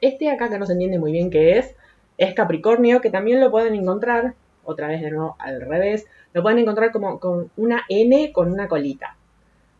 Este 0.00 0.30
acá 0.30 0.48
que 0.48 0.58
no 0.58 0.64
se 0.64 0.72
entiende 0.72 0.98
muy 0.98 1.12
bien 1.12 1.28
qué 1.28 1.58
es, 1.58 1.74
es 2.16 2.32
Capricornio, 2.32 3.02
que 3.02 3.10
también 3.10 3.40
lo 3.40 3.50
pueden 3.50 3.74
encontrar, 3.74 4.34
otra 4.64 4.88
vez 4.88 5.02
de 5.02 5.10
nuevo 5.10 5.36
al 5.38 5.60
revés, 5.60 6.06
lo 6.32 6.42
pueden 6.42 6.60
encontrar 6.60 6.92
como 6.92 7.18
con 7.18 7.50
una 7.56 7.84
N 7.88 8.32
con 8.32 8.52
una 8.52 8.68
colita. 8.68 9.17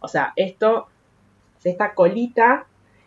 O 0.00 0.08
sea, 0.08 0.32
esto, 0.36 0.88
esta 1.64 1.94
colita 1.94 2.66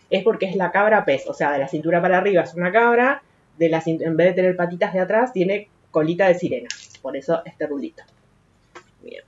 es 0.10 0.24
porque 0.24 0.46
es 0.46 0.56
la 0.56 0.72
cabra 0.72 1.06
pez, 1.06 1.28
o 1.28 1.34
sea, 1.34 1.52
de 1.54 1.60
la 1.60 1.68
cintura 1.68 2.02
para 2.02 2.18
arriba 2.18 2.44
es 2.44 2.54
una 2.54 2.72
cabra, 2.72 3.24
de 3.58 3.70
la, 3.70 3.82
en 3.86 4.18
vez 4.18 4.28
de 4.28 4.34
tener 4.34 4.56
patitas 4.56 4.94
de 4.94 5.00
atrás, 5.00 5.34
tiene 5.34 5.70
colita 5.92 6.28
de 6.28 6.36
sirena. 6.36 6.70
Por 7.02 7.16
eso 7.16 7.42
este 7.46 7.68
rulito. 7.68 8.04
Bien. 9.02 9.24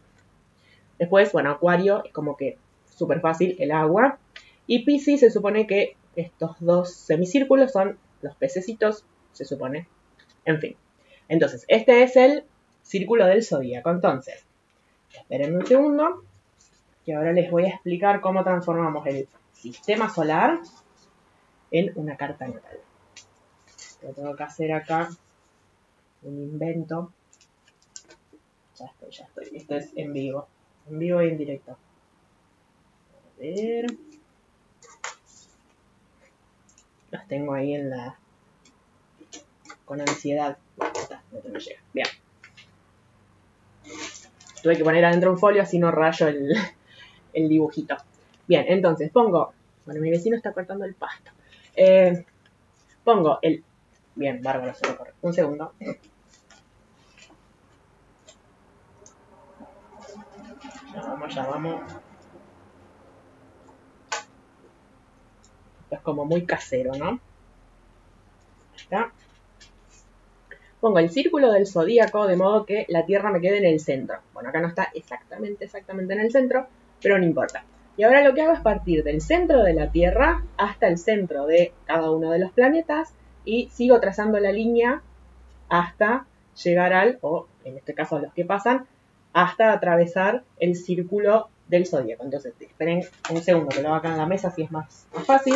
Después, 0.98 1.31
bueno, 1.31 1.51
Acuario 1.51 2.04
es 2.04 2.12
como 2.12 2.36
que 2.38 2.57
súper 2.89 3.21
fácil, 3.21 3.56
el 3.60 3.71
agua. 3.71 4.19
Y 4.68 4.86
Pisces 4.86 5.19
se 5.19 5.31
supone 5.31 5.68
que 5.68 5.95
estos 6.16 6.56
dos 6.59 6.94
semicírculos 6.94 7.71
son 7.71 7.98
los 8.21 8.36
pececitos, 8.36 9.06
se 9.33 9.45
supone. 9.45 9.88
En 10.45 10.59
fin. 10.59 10.75
Entonces, 11.27 11.66
este 11.68 12.04
es 12.04 12.16
el 12.16 12.44
círculo 12.81 13.25
del 13.25 13.44
zodíaco. 13.44 13.89
Entonces, 13.92 14.45
esperen 15.13 15.56
un 15.56 15.66
segundo, 15.66 16.24
que 17.05 17.13
ahora 17.13 17.33
les 17.33 17.51
voy 17.51 17.65
a 17.65 17.69
explicar 17.69 18.21
cómo 18.21 18.44
transformamos 18.44 19.05
el 19.07 19.27
sistema 19.51 20.09
solar 20.09 20.59
en 21.71 21.91
una 21.95 22.15
carta 22.15 22.47
natal. 22.47 22.79
Lo 24.01 24.13
tengo 24.13 24.35
que 24.35 24.44
hacer 24.44 24.71
acá 24.73 25.09
un 26.23 26.39
invento. 26.39 27.11
Ya 28.77 28.85
estoy, 28.85 29.11
ya 29.11 29.25
estoy. 29.25 29.57
Esto 29.57 29.75
es 29.75 29.91
en 29.95 30.13
vivo. 30.13 30.47
En 30.89 31.00
vivo 31.00 31.21
y 31.21 31.29
en 31.29 31.38
directo. 31.38 31.71
A 31.71 33.39
ver. 33.39 33.85
Las 37.11 37.27
tengo 37.27 37.53
ahí 37.53 37.75
en 37.75 37.89
la... 37.89 38.17
con 39.85 40.01
ansiedad. 40.01 40.57
no 40.77 41.59
llega. 41.59 41.81
Bien. 41.94 42.07
Tuve 44.61 44.77
que 44.77 44.83
poner 44.83 45.06
adentro 45.06 45.31
un 45.31 45.38
folio 45.38 45.61
así 45.61 45.77
no 45.77 45.91
rayo 45.91 46.27
el, 46.27 46.56
el 47.33 47.50
dibujito. 47.50 47.95
Bien, 48.47 48.65
entonces 48.68 49.12
pongo... 49.12 49.53
Bueno, 49.85 50.01
mi 50.01 50.09
vecino 50.09 50.35
está 50.38 50.53
cortando 50.53 50.85
el 50.85 50.94
pasto. 50.94 51.31
Eh, 51.75 52.25
pongo 53.03 53.39
el... 53.41 53.63
Bien, 54.15 54.41
bárbaro, 54.41 54.74
se 54.74 54.88
lo 54.88 54.97
corre. 54.97 55.13
Un 55.21 55.33
segundo. 55.33 55.74
Ya 60.94 61.01
vamos, 61.01 61.35
ya 61.35 61.45
vamos. 61.47 61.81
es 65.94 66.01
como 66.01 66.25
muy 66.25 66.45
casero, 66.45 66.94
¿no? 66.95 67.19
Está. 68.75 69.12
Pongo 70.80 71.00
el 71.00 71.09
círculo 71.09 71.51
del 71.51 71.68
zodíaco 71.68 72.28
de 72.28 72.35
modo 72.35 72.66
que 72.66 72.85
la 72.90 73.06
Tierra 73.06 73.31
me 73.31 73.40
quede 73.40 73.59
en 73.59 73.66
el 73.66 73.80
centro. 73.80 74.19
Bueno, 74.33 74.49
acá 74.49 74.59
no 74.59 74.68
está 74.68 74.90
exactamente, 74.94 75.66
exactamente 75.66 76.13
en 76.13 76.19
el 76.19 76.31
centro, 76.31 76.68
pero 77.04 77.19
no 77.19 77.26
importa. 77.26 77.64
Y 77.95 78.04
ahora 78.04 78.24
lo 78.24 78.33
que 78.33 78.42
hago 78.42 78.54
es 78.54 78.62
partir 78.62 79.04
del 79.04 79.22
centro 79.22 79.62
de 79.62 79.74
la 79.74 79.92
Tierra 79.92 80.44
hasta 80.57 80.88
el 80.88 80.98
centro 80.98 81.45
de 81.45 81.74
cada 81.86 82.10
uno 82.10 82.31
de 82.31 82.40
los 82.40 82.52
planetas 82.52 83.14
y 83.45 83.69
sigo 83.69 84.00
trazando 84.00 84.40
la 84.40 84.52
línea 84.52 85.04
hasta 85.69 86.26
llegar 86.64 86.94
al, 86.94 87.19
o 87.22 87.48
en 87.66 87.78
este 87.78 87.94
caso 87.94 88.19
los 88.19 88.33
que 88.33 88.45
pasan, 88.45 88.88
hasta 89.33 89.74
atravesar 89.74 90.44
el 90.60 90.76
círculo 90.76 91.50
del 91.68 91.86
zodíaco. 91.86 92.24
Entonces, 92.24 92.54
esperen 92.60 93.04
un 93.31 93.42
segundo 93.42 93.69
que 93.69 93.81
lo 93.81 93.90
haga 93.90 93.98
acá 93.98 94.12
en 94.12 94.18
la 94.18 94.26
mesa, 94.26 94.50
así 94.50 94.64
es 94.64 94.72
más, 94.72 95.07
más 95.14 95.26
fácil. 95.26 95.56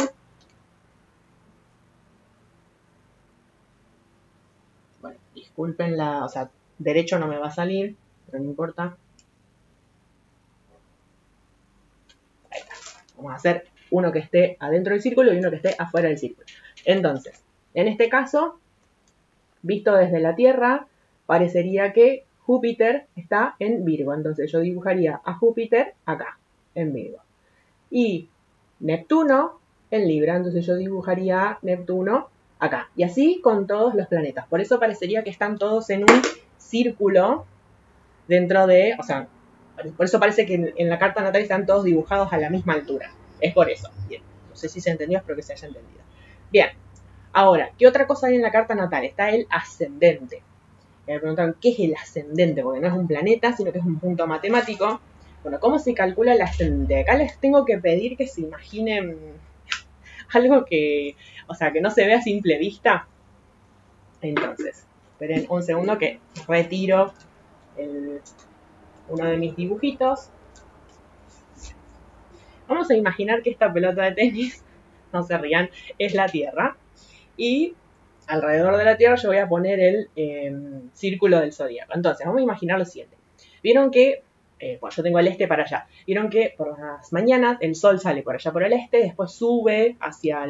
Disculpen 5.34 5.98
la, 5.98 6.26
o 6.26 6.30
sea, 6.30 6.50
derecho 6.78 7.20
no 7.20 7.28
me 7.28 7.38
va 7.38 7.48
a 7.48 7.52
salir, 7.52 7.96
pero 8.26 8.40
no 8.40 8.50
importa. 8.50 8.98
Ahí 12.52 12.62
está. 12.62 12.76
Vamos 13.16 13.27
hacer 13.38 13.66
uno 13.90 14.12
que 14.12 14.20
esté 14.20 14.58
adentro 14.60 14.94
del 14.94 15.02
círculo 15.02 15.34
y 15.34 15.38
uno 15.38 15.50
que 15.50 15.58
esté 15.58 15.76
afuera 15.78 16.10
del 16.10 16.18
círculo. 16.18 16.46
Entonces, 16.86 17.44
en 17.74 17.88
este 17.88 18.10
caso, 18.10 18.60
visto 19.62 19.96
desde 19.96 20.20
la 20.20 20.36
Tierra, 20.36 20.88
parecería 21.26 21.94
que 21.94 22.26
Júpiter 22.40 23.08
está 23.16 23.56
en 23.60 23.86
Virgo. 23.86 24.14
Entonces 24.14 24.52
yo 24.52 24.60
dibujaría 24.60 25.22
a 25.24 25.34
Júpiter 25.34 25.94
acá, 26.06 26.38
en 26.76 26.94
Virgo. 26.94 27.20
Y 27.90 28.30
Neptuno 28.80 29.60
en 29.92 30.08
Libra. 30.08 30.36
Entonces 30.36 30.66
yo 30.66 30.76
dibujaría 30.76 31.44
a 31.44 31.60
Neptuno 31.62 32.30
acá. 32.60 32.90
Y 32.96 33.04
así 33.04 33.42
con 33.42 33.68
todos 33.68 33.96
los 33.96 34.08
planetas. 34.08 34.48
Por 34.48 34.62
eso 34.62 34.80
parecería 34.80 35.24
que 35.24 35.30
están 35.30 35.58
todos 35.58 35.90
en 35.90 36.02
un 36.02 36.22
círculo 36.58 37.46
dentro 38.28 38.68
de, 38.68 38.96
o 39.00 39.04
sea, 39.04 39.28
por 39.96 40.06
eso 40.06 40.20
parece 40.20 40.46
que 40.46 40.74
en, 40.76 40.90
la 40.90 40.98
carta 40.98 41.22
natal 41.22 41.42
están 41.42 41.66
todos 41.66 41.84
dibujados 41.84 42.34
a 42.34 42.38
la 42.38 42.50
misma 42.50 42.74
altura. 42.74 43.12
Es 43.40 43.54
por 43.54 43.70
eso. 43.70 43.90
Bien. 44.08 44.22
No 44.50 44.56
sé 44.56 44.70
si 44.70 44.82
se 44.82 44.90
entendió, 44.90 45.20
espero 45.20 45.36
que 45.36 45.44
se 45.44 45.54
haya 45.54 45.68
entendido. 45.68 46.02
Bien. 46.52 46.70
Ahora, 47.34 47.72
¿qué 47.78 47.88
otra 47.88 48.08
cosa 48.08 48.28
hay 48.28 48.36
en 48.36 48.42
la 48.42 48.52
carta 48.52 48.74
natal? 48.74 49.06
Está 49.06 49.30
el 49.30 49.48
ascendente. 49.50 50.42
Me 51.06 51.20
preguntan, 51.20 51.56
¿qué 51.62 51.70
es 51.70 51.80
el 51.80 51.96
ascendente? 51.96 52.64
Porque 52.64 52.80
no 52.80 52.88
es 52.88 52.94
un 52.94 53.08
planeta, 53.08 53.56
sino 53.56 53.72
que 53.72 53.80
es 53.80 53.86
un 53.86 54.00
punto 54.00 54.28
matemático. 54.28 55.00
Bueno, 55.44 55.60
¿cómo 55.60 55.80
se 55.80 55.94
calcula 55.94 56.34
el 56.34 56.42
ascendente? 56.42 57.00
Acá 57.00 57.16
les 57.16 57.38
tengo 57.40 57.64
que 57.64 57.78
pedir 57.78 58.18
que 58.18 58.28
se 58.28 58.42
imaginen 58.42 59.18
algo 60.34 60.66
que, 60.66 61.16
o 61.48 61.54
sea, 61.54 61.72
que 61.72 61.80
no 61.80 61.92
se 61.92 62.06
ve 62.06 62.14
a 62.14 62.22
simple 62.22 62.58
vista. 62.58 63.08
Entonces, 64.22 64.86
esperen 65.12 65.46
un 65.50 65.64
segundo 65.64 65.98
que 65.98 66.20
retiro 66.48 67.14
uno 69.10 69.26
de 69.26 69.38
mis 69.38 69.56
dibujitos. 69.56 70.30
Vamos 72.68 72.90
a 72.90 72.96
imaginar 72.96 73.42
que 73.42 73.50
esta 73.50 73.72
pelota 73.72 74.04
de 74.04 74.12
tenis, 74.12 74.64
no 75.14 75.24
se 75.24 75.38
rían, 75.38 75.70
es 75.98 76.14
la 76.14 76.28
Tierra. 76.28 76.78
Y 77.38 77.76
alrededor 78.28 78.78
de 78.78 78.86
la 78.86 78.98
Tierra 78.98 79.16
yo 79.16 79.30
voy 79.30 79.38
a 79.38 79.48
poner 79.48 79.80
el 79.80 80.10
em, 80.16 80.90
círculo 80.94 81.40
del 81.40 81.54
zodíaco. 81.54 81.94
Entonces, 81.96 82.26
vamos 82.26 82.40
a 82.40 82.44
imaginar 82.44 82.78
lo 82.78 82.86
siguiente. 82.86 83.16
Vieron 83.64 83.92
que, 83.92 84.24
eh, 84.60 84.80
yo 84.96 85.04
tengo 85.04 85.20
el 85.20 85.28
este 85.28 85.48
para 85.48 85.64
allá. 85.64 85.88
Vieron 86.06 86.30
que 86.30 86.54
por 86.58 86.80
las 86.80 87.14
mañanas 87.14 87.58
el 87.62 87.76
sol 87.76 88.00
sale 88.00 88.24
por 88.24 88.36
allá 88.36 88.52
por 88.52 88.64
el 88.64 88.74
este, 88.74 88.98
después 88.98 89.32
sube 89.32 89.96
hacia 90.00 90.46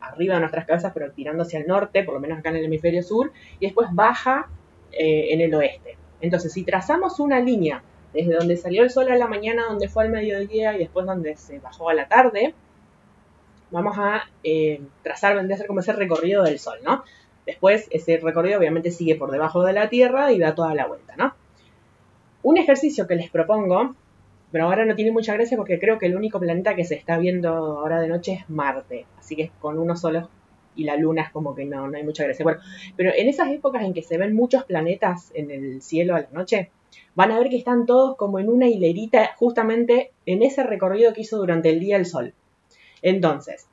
arriba 0.00 0.34
de 0.34 0.40
nuestras 0.40 0.66
cabezas, 0.66 0.92
pero 0.94 1.12
tirando 1.12 1.42
hacia 1.42 1.60
el 1.60 1.66
norte, 1.66 2.02
por 2.02 2.14
lo 2.14 2.20
menos 2.20 2.38
acá 2.38 2.50
en 2.50 2.56
el 2.56 2.64
hemisferio 2.64 3.02
sur, 3.02 3.32
y 3.58 3.66
después 3.66 3.88
baja 3.92 4.48
eh, 4.92 5.28
en 5.32 5.40
el 5.40 5.54
oeste. 5.54 5.96
Entonces, 6.20 6.52
si 6.52 6.64
trazamos 6.64 7.20
una 7.20 7.40
línea 7.40 7.82
desde 8.12 8.34
donde 8.34 8.56
salió 8.56 8.82
el 8.82 8.90
sol 8.90 9.10
a 9.10 9.16
la 9.16 9.26
mañana, 9.26 9.66
donde 9.68 9.88
fue 9.88 10.04
al 10.04 10.10
mediodía 10.10 10.74
y 10.74 10.78
después 10.78 11.06
donde 11.06 11.36
se 11.36 11.58
bajó 11.58 11.88
a 11.88 11.94
la 11.94 12.08
tarde, 12.08 12.54
vamos 13.70 13.96
a 13.98 14.24
eh, 14.42 14.80
trazar, 15.02 15.34
vendría 15.36 15.56
a 15.56 15.58
ser 15.58 15.66
como 15.66 15.80
ese 15.80 15.92
recorrido 15.92 16.42
del 16.42 16.58
sol, 16.58 16.78
¿no? 16.82 17.04
Después 17.46 17.86
ese 17.90 18.18
recorrido 18.18 18.58
obviamente 18.58 18.90
sigue 18.90 19.14
por 19.14 19.30
debajo 19.30 19.62
de 19.64 19.72
la 19.72 19.88
Tierra 19.88 20.32
y 20.32 20.38
da 20.38 20.54
toda 20.54 20.74
la 20.74 20.86
vuelta, 20.86 21.14
¿no? 21.16 21.34
Un 22.42 22.58
ejercicio 22.58 23.06
que 23.06 23.16
les 23.16 23.30
propongo, 23.30 23.94
pero 24.50 24.64
ahora 24.64 24.84
no 24.84 24.94
tiene 24.94 25.12
mucha 25.12 25.34
gracia 25.34 25.56
porque 25.56 25.78
creo 25.78 25.98
que 25.98 26.06
el 26.06 26.16
único 26.16 26.40
planeta 26.40 26.74
que 26.74 26.84
se 26.84 26.94
está 26.94 27.18
viendo 27.18 27.50
ahora 27.50 28.00
de 28.00 28.08
noche 28.08 28.32
es 28.32 28.50
Marte, 28.50 29.06
así 29.18 29.36
que 29.36 29.50
con 29.60 29.78
uno 29.78 29.96
solo 29.96 30.28
y 30.74 30.84
la 30.84 30.96
luna 30.96 31.22
es 31.22 31.30
como 31.30 31.54
que 31.54 31.64
no, 31.64 31.88
no 31.88 31.96
hay 31.96 32.04
mucha 32.04 32.24
gracia. 32.24 32.42
Bueno, 32.42 32.60
pero 32.96 33.12
en 33.14 33.28
esas 33.28 33.50
épocas 33.50 33.82
en 33.82 33.92
que 33.92 34.02
se 34.02 34.18
ven 34.18 34.34
muchos 34.34 34.64
planetas 34.64 35.30
en 35.34 35.50
el 35.50 35.82
cielo 35.82 36.14
a 36.14 36.20
la 36.20 36.28
noche, 36.32 36.70
van 37.14 37.32
a 37.32 37.38
ver 37.38 37.48
que 37.48 37.56
están 37.56 37.86
todos 37.86 38.16
como 38.16 38.38
en 38.38 38.48
una 38.48 38.68
hilerita 38.68 39.34
justamente 39.36 40.12
en 40.26 40.42
ese 40.42 40.62
recorrido 40.62 41.12
que 41.12 41.22
hizo 41.22 41.38
durante 41.38 41.70
el 41.70 41.80
día 41.80 41.96
el 41.96 42.06
Sol. 42.06 42.34
Entonces, 43.02 43.66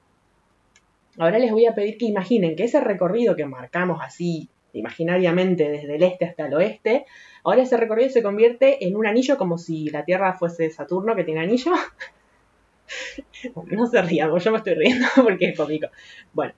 ahora 1.18 1.40
les 1.40 1.52
voy 1.52 1.66
a 1.66 1.76
pedir 1.76 1.98
que 1.98 2.06
imaginen 2.06 2.56
que 2.56 2.64
ese 2.64 2.80
recorrido 2.80 3.36
que 3.36 3.46
marcamos 3.46 4.00
así 4.02 4.50
imaginariamente 4.74 5.70
desde 5.70 5.96
el 5.96 6.04
este 6.04 6.26
hasta 6.26 6.46
el 6.46 6.54
oeste, 6.54 7.06
ahora 7.44 7.64
ese 7.64 7.78
recorrido 7.78 8.10
se 8.10 8.22
convierte 8.22 8.86
en 8.86 8.96
un 8.96 9.08
anillo 9.08 9.38
como 9.38 9.58
si 9.58 9.90
la 9.90 10.06
Tierra 10.06 10.34
fuese 10.34 10.70
Saturno 10.70 11.16
que 11.16 11.24
tiene 11.24 11.42
anillo. 11.42 11.72
no 13.72 13.88
se 13.88 14.02
rían, 14.02 14.38
yo 14.38 14.52
me 14.52 14.58
estoy 14.58 14.76
riendo 14.76 15.08
porque 15.16 15.50
es 15.50 15.58
cómico. 15.58 15.88
Bueno, 16.34 16.54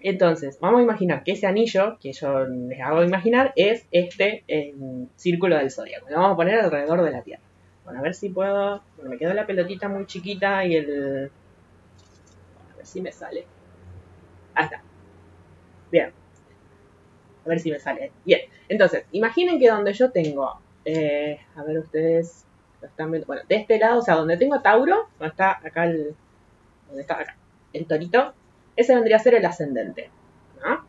entonces, 0.00 0.58
vamos 0.60 0.80
a 0.80 0.82
imaginar 0.82 1.24
que 1.24 1.32
ese 1.32 1.46
anillo 1.46 1.98
que 2.00 2.12
yo 2.12 2.44
les 2.44 2.80
hago 2.80 3.02
imaginar 3.02 3.52
es 3.56 3.86
este 3.90 4.44
círculo 5.16 5.56
del 5.56 5.70
zodiaco. 5.70 6.08
Lo 6.08 6.16
vamos 6.16 6.32
a 6.32 6.36
poner 6.36 6.60
alrededor 6.60 7.02
de 7.02 7.10
la 7.10 7.22
Tierra. 7.22 7.42
Bueno, 7.84 8.00
a 8.00 8.02
ver 8.02 8.14
si 8.14 8.28
puedo. 8.28 8.82
Bueno, 8.96 9.10
me 9.10 9.18
quedó 9.18 9.34
la 9.34 9.46
pelotita 9.46 9.88
muy 9.88 10.06
chiquita 10.06 10.64
y 10.64 10.76
el. 10.76 11.30
a 12.72 12.76
ver 12.76 12.86
si 12.86 13.00
me 13.00 13.10
sale. 13.10 13.46
Ahí 14.54 14.64
está. 14.64 14.82
Bien. 15.90 16.12
A 17.44 17.48
ver 17.48 17.60
si 17.60 17.70
me 17.70 17.80
sale. 17.80 18.12
Bien. 18.24 18.42
Entonces, 18.68 19.04
imaginen 19.12 19.58
que 19.58 19.68
donde 19.68 19.92
yo 19.94 20.10
tengo. 20.10 20.60
Eh, 20.84 21.40
a 21.56 21.62
ver, 21.64 21.78
ustedes 21.78 22.44
lo 22.80 22.88
están 22.88 23.10
viendo. 23.10 23.26
Bueno, 23.26 23.42
de 23.48 23.56
este 23.56 23.78
lado, 23.78 23.98
o 23.98 24.02
sea, 24.02 24.14
donde 24.14 24.36
tengo 24.36 24.60
Tauro, 24.60 25.08
donde 25.18 25.30
está 25.30 25.52
acá 25.52 25.84
el. 25.84 26.14
¿Dónde 26.86 27.02
está 27.02 27.14
acá? 27.14 27.36
El 27.72 27.86
torito 27.86 28.34
ese 28.78 28.94
vendría 28.94 29.16
a 29.16 29.18
ser 29.18 29.34
el 29.34 29.44
ascendente. 29.44 30.08
¿no? 30.62 30.86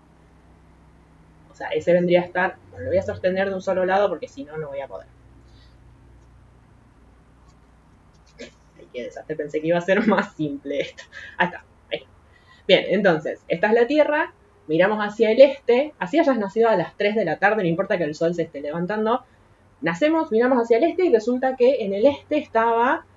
O 1.51 1.55
sea, 1.55 1.69
ese 1.69 1.91
vendría 1.91 2.21
a 2.21 2.25
estar, 2.25 2.57
bueno, 2.69 2.85
lo 2.85 2.91
voy 2.91 2.99
a 2.99 3.01
sostener 3.01 3.49
de 3.49 3.55
un 3.55 3.63
solo 3.63 3.83
lado 3.83 4.07
porque 4.09 4.27
si 4.27 4.43
no, 4.43 4.57
no 4.57 4.67
voy 4.67 4.79
a 4.79 4.87
poder. 4.87 5.07
Ay, 8.39 8.87
qué 8.93 9.03
desastre, 9.05 9.35
pensé 9.35 9.59
que 9.59 9.67
iba 9.67 9.79
a 9.79 9.81
ser 9.81 10.05
más 10.07 10.35
simple 10.35 10.81
esto. 10.81 11.03
Ahí 11.37 11.47
está. 11.47 11.63
Bien, 12.67 12.85
entonces, 12.89 13.41
esta 13.47 13.67
es 13.69 13.73
la 13.73 13.87
Tierra, 13.87 14.35
miramos 14.67 14.99
hacia 14.99 15.31
el 15.31 15.41
este, 15.41 15.95
así 15.97 16.19
hayas 16.19 16.37
nacido 16.37 16.69
a 16.69 16.75
las 16.75 16.95
3 16.95 17.15
de 17.15 17.25
la 17.25 17.39
tarde, 17.39 17.63
no 17.63 17.67
importa 17.67 17.97
que 17.97 18.03
el 18.03 18.13
sol 18.13 18.35
se 18.35 18.43
esté 18.43 18.61
levantando, 18.61 19.23
nacemos, 19.81 20.31
miramos 20.31 20.61
hacia 20.61 20.77
el 20.77 20.83
este 20.83 21.05
y 21.05 21.11
resulta 21.11 21.55
que 21.55 21.83
en 21.83 21.95
el 21.95 22.05
este 22.05 22.37
estaba 22.37 23.07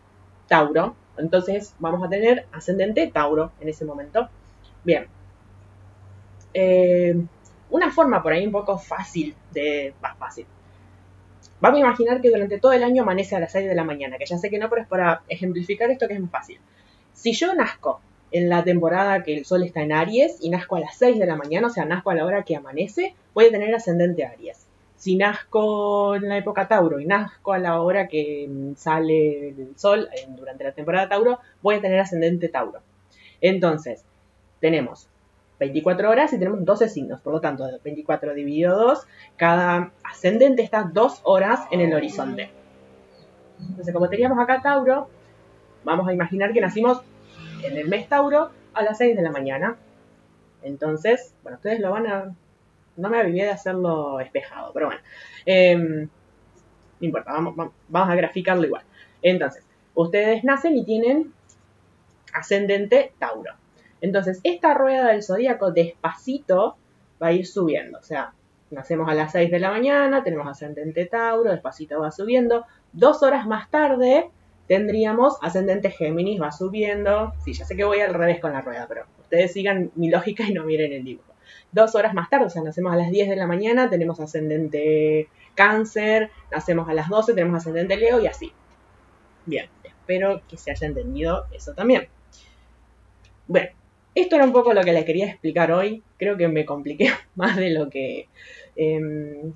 Tauro, 0.48 0.96
entonces 1.18 1.74
vamos 1.78 2.02
a 2.02 2.08
tener 2.08 2.46
ascendente 2.52 3.06
Tauro 3.08 3.52
en 3.60 3.68
ese 3.68 3.84
momento. 3.84 4.30
Bien. 4.84 5.06
Eh, 6.54 7.14
una 7.70 7.90
forma 7.90 8.22
por 8.22 8.32
ahí 8.32 8.46
un 8.46 8.52
poco 8.52 8.78
fácil 8.78 9.34
de... 9.52 9.94
Más 10.02 10.16
fácil. 10.18 10.46
Vamos 11.60 11.78
a 11.78 11.80
imaginar 11.80 12.20
que 12.20 12.30
durante 12.30 12.58
todo 12.58 12.72
el 12.72 12.82
año 12.82 13.02
amanece 13.02 13.36
a 13.36 13.40
las 13.40 13.52
6 13.52 13.68
de 13.68 13.74
la 13.74 13.84
mañana, 13.84 14.18
que 14.18 14.26
ya 14.26 14.36
sé 14.36 14.50
que 14.50 14.58
no, 14.58 14.68
pero 14.68 14.82
es 14.82 14.88
para 14.88 15.22
ejemplificar 15.28 15.90
esto 15.90 16.08
que 16.08 16.14
es 16.14 16.20
muy 16.20 16.28
fácil. 16.28 16.58
Si 17.12 17.32
yo 17.32 17.54
nazco 17.54 18.00
en 18.32 18.48
la 18.48 18.64
temporada 18.64 19.22
que 19.22 19.36
el 19.36 19.44
sol 19.44 19.62
está 19.62 19.82
en 19.82 19.92
Aries 19.92 20.38
y 20.40 20.50
nazco 20.50 20.76
a 20.76 20.80
las 20.80 20.96
6 20.96 21.18
de 21.18 21.26
la 21.26 21.36
mañana, 21.36 21.68
o 21.68 21.70
sea, 21.70 21.84
nazco 21.84 22.10
a 22.10 22.14
la 22.14 22.26
hora 22.26 22.42
que 22.42 22.56
amanece, 22.56 23.14
voy 23.32 23.46
a 23.46 23.50
tener 23.50 23.72
ascendente 23.74 24.24
Aries. 24.24 24.66
Si 24.96 25.16
nazco 25.16 26.16
en 26.16 26.28
la 26.28 26.36
época 26.36 26.68
Tauro 26.68 27.00
y 27.00 27.06
nazco 27.06 27.52
a 27.52 27.58
la 27.58 27.80
hora 27.80 28.08
que 28.08 28.48
sale 28.76 29.48
el 29.50 29.72
sol 29.76 30.08
durante 30.28 30.64
la 30.64 30.72
temporada 30.72 31.08
Tauro, 31.08 31.38
voy 31.62 31.76
a 31.76 31.80
tener 31.80 32.00
ascendente 32.00 32.48
Tauro. 32.48 32.80
Entonces, 33.40 34.04
tenemos 34.62 35.08
24 35.58 36.08
horas 36.08 36.32
y 36.32 36.38
tenemos 36.38 36.64
12 36.64 36.88
signos. 36.88 37.20
Por 37.20 37.34
lo 37.34 37.40
tanto, 37.40 37.68
24 37.84 38.32
dividido 38.32 38.76
2, 38.78 39.06
cada 39.36 39.92
ascendente 40.02 40.62
está 40.62 40.84
2 40.84 41.20
horas 41.24 41.60
en 41.70 41.80
el 41.80 41.92
horizonte. 41.92 42.50
Entonces, 43.60 43.92
como 43.92 44.08
teníamos 44.08 44.38
acá 44.38 44.62
Tauro, 44.62 45.08
vamos 45.84 46.08
a 46.08 46.12
imaginar 46.12 46.52
que 46.52 46.60
nacimos 46.60 47.02
en 47.62 47.76
el 47.76 47.88
mes 47.88 48.08
Tauro 48.08 48.50
a 48.72 48.82
las 48.82 48.98
6 48.98 49.16
de 49.16 49.22
la 49.22 49.30
mañana. 49.30 49.76
Entonces, 50.62 51.34
bueno, 51.42 51.56
ustedes 51.56 51.80
lo 51.80 51.90
van 51.90 52.06
a... 52.06 52.34
No 52.96 53.08
me 53.08 53.18
avivé 53.18 53.44
de 53.44 53.50
hacerlo 53.50 54.20
espejado, 54.20 54.72
pero 54.72 54.86
bueno. 54.86 55.00
Em, 55.44 56.08
no 57.00 57.06
importa, 57.06 57.32
vamos, 57.32 57.54
vamos 57.88 58.10
a 58.10 58.14
graficarlo 58.14 58.64
igual. 58.64 58.84
Entonces, 59.22 59.64
ustedes 59.94 60.44
nacen 60.44 60.76
y 60.76 60.84
tienen 60.84 61.32
ascendente 62.32 63.12
Tauro. 63.18 63.61
Entonces, 64.02 64.40
esta 64.42 64.74
rueda 64.74 65.08
del 65.08 65.22
zodíaco 65.22 65.70
despacito 65.70 66.76
va 67.22 67.28
a 67.28 67.32
ir 67.32 67.46
subiendo. 67.46 67.98
O 67.98 68.02
sea, 68.02 68.34
nacemos 68.70 69.08
a 69.08 69.14
las 69.14 69.32
6 69.32 69.50
de 69.50 69.60
la 69.60 69.70
mañana, 69.70 70.22
tenemos 70.24 70.46
ascendente 70.46 71.06
Tauro, 71.06 71.50
despacito 71.50 72.00
va 72.00 72.10
subiendo. 72.10 72.66
Dos 72.92 73.22
horas 73.22 73.46
más 73.46 73.70
tarde 73.70 74.28
tendríamos 74.66 75.38
ascendente 75.40 75.90
Géminis, 75.90 76.40
va 76.40 76.50
subiendo. 76.50 77.32
Sí, 77.44 77.52
ya 77.52 77.64
sé 77.64 77.76
que 77.76 77.84
voy 77.84 78.00
al 78.00 78.14
revés 78.14 78.40
con 78.40 78.52
la 78.52 78.60
rueda, 78.60 78.86
pero 78.88 79.04
ustedes 79.20 79.52
sigan 79.52 79.92
mi 79.94 80.10
lógica 80.10 80.44
y 80.44 80.52
no 80.52 80.64
miren 80.64 80.92
el 80.92 81.04
dibujo. 81.04 81.32
Dos 81.70 81.94
horas 81.94 82.12
más 82.14 82.28
tarde, 82.28 82.46
o 82.46 82.50
sea, 82.50 82.62
nacemos 82.62 82.92
a 82.92 82.96
las 82.96 83.10
10 83.10 83.28
de 83.28 83.36
la 83.36 83.46
mañana, 83.46 83.88
tenemos 83.88 84.18
ascendente 84.20 85.28
Cáncer, 85.54 86.30
nacemos 86.50 86.88
a 86.88 86.94
las 86.94 87.08
12, 87.08 87.34
tenemos 87.34 87.58
ascendente 87.58 87.96
Leo 87.96 88.20
y 88.20 88.26
así. 88.26 88.52
Bien, 89.46 89.68
espero 89.84 90.42
que 90.48 90.56
se 90.56 90.70
haya 90.70 90.86
entendido 90.86 91.46
eso 91.52 91.74
también. 91.74 92.08
Bueno, 93.46 93.70
esto 94.14 94.36
era 94.36 94.44
un 94.44 94.52
poco 94.52 94.72
lo 94.72 94.82
que 94.82 94.92
les 94.92 95.04
quería 95.04 95.26
explicar 95.26 95.72
hoy. 95.72 96.02
Creo 96.18 96.36
que 96.36 96.48
me 96.48 96.64
compliqué 96.64 97.10
más 97.34 97.56
de 97.56 97.70
lo 97.70 97.88
que. 97.88 98.28
Em, 98.76 99.52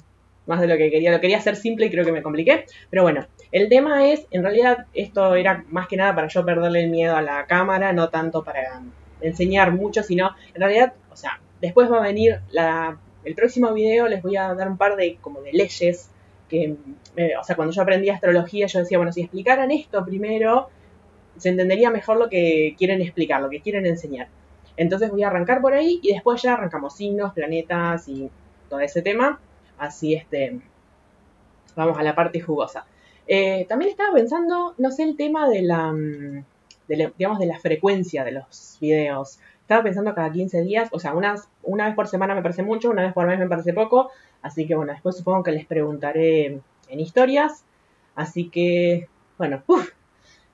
más 0.46 0.60
de 0.60 0.68
lo 0.68 0.76
que 0.76 0.90
quería. 0.90 1.10
Lo 1.10 1.20
quería 1.20 1.38
hacer 1.38 1.56
simple 1.56 1.86
y 1.86 1.90
creo 1.90 2.04
que 2.04 2.12
me 2.12 2.22
compliqué. 2.22 2.66
Pero 2.90 3.02
bueno, 3.02 3.26
el 3.52 3.68
tema 3.68 4.08
es, 4.08 4.26
en 4.30 4.42
realidad, 4.42 4.86
esto 4.94 5.34
era 5.34 5.64
más 5.70 5.88
que 5.88 5.96
nada 5.96 6.14
para 6.14 6.28
yo 6.28 6.44
perderle 6.44 6.84
el 6.84 6.90
miedo 6.90 7.16
a 7.16 7.22
la 7.22 7.46
cámara, 7.46 7.92
no 7.92 8.08
tanto 8.08 8.44
para 8.44 8.82
enseñar 9.20 9.72
mucho, 9.72 10.02
sino 10.02 10.30
en 10.54 10.60
realidad, 10.60 10.94
o 11.10 11.16
sea, 11.16 11.40
después 11.60 11.90
va 11.90 11.98
a 11.98 12.02
venir 12.02 12.40
la, 12.50 12.98
el 13.25 13.34
próximo 13.34 13.72
video, 13.72 14.06
les 14.08 14.22
voy 14.22 14.36
a 14.36 14.54
dar 14.54 14.68
un 14.68 14.76
par 14.76 14.96
de 14.96 15.16
como 15.20 15.40
de 15.40 15.52
leyes 15.52 16.10
que, 16.48 16.76
eh, 17.16 17.32
o 17.40 17.42
sea, 17.42 17.56
cuando 17.56 17.75
yo 17.75 17.82
aprendí 17.82 18.08
astrología, 18.08 18.66
yo 18.66 18.78
decía, 18.78 18.98
bueno, 18.98 19.12
si 19.12 19.22
explicaran 19.22 19.70
esto 19.72 20.04
primero, 20.04 20.68
se 21.36 21.48
entendería 21.48 21.90
mejor 21.90 22.18
lo 22.18 22.28
que 22.28 22.75
quieren 22.78 23.00
explicar, 23.02 23.40
lo 23.42 23.50
que 23.50 23.60
quieren 23.60 23.84
enseñar. 23.86 24.28
Entonces 24.76 25.11
voy 25.11 25.23
a 25.23 25.28
arrancar 25.28 25.61
por 25.61 25.73
ahí 25.73 26.00
y 26.02 26.12
después 26.12 26.42
ya 26.42 26.54
arrancamos 26.54 26.97
signos, 26.97 27.33
planetas 27.33 28.09
y 28.09 28.30
todo 28.68 28.80
ese 28.80 29.02
tema. 29.02 29.40
Así 29.78 30.14
este, 30.14 30.61
vamos 31.75 31.99
a 31.99 32.02
la 32.02 32.14
parte 32.14 32.40
jugosa. 32.40 32.87
Eh, 33.26 33.66
también 33.68 33.90
estaba 33.90 34.12
pensando, 34.14 34.75
no 34.78 34.90
sé, 34.90 35.02
el 35.02 35.16
tema 35.16 35.49
de 35.49 35.62
la, 35.62 35.92
mm, 35.92 36.45
digamos, 36.88 37.38
de 37.38 37.47
la 37.47 37.59
frecuencia 37.59 38.25
de 38.25 38.33
los 38.33 38.78
videos. 38.80 39.38
Estaba 39.61 39.83
pensando 39.83 40.14
cada 40.14 40.30
15 40.30 40.62
días, 40.62 40.88
o 40.92 41.00
sea, 41.00 41.14
unas, 41.14 41.49
una 41.64 41.87
vez 41.87 41.97
por 41.97 42.06
semana 42.06 42.35
me 42.35 42.42
parece 42.42 42.62
mucho, 42.62 42.90
una 42.90 43.02
vez 43.02 43.12
por 43.12 43.26
mes 43.26 43.38
me 43.38 43.49
parece 43.49 43.73
poco. 43.73 44.11
Así 44.42 44.66
que 44.66 44.76
bueno, 44.76 44.92
después 44.92 45.16
supongo 45.16 45.42
que 45.42 45.52
les 45.52 45.66
preguntaré 45.66 46.61
en 46.88 47.00
historias. 47.00 47.64
Así 48.14 48.49
que, 48.49 49.09
bueno, 49.38 49.62